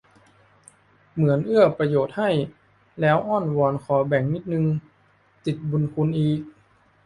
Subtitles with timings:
[1.13, 2.29] เหมือนเอื้อประโยชน์ให้
[3.01, 4.65] แล้วอ้อนวอนขอแบ่งนิดนึง
[5.45, 6.39] ติดบุญคุณอีก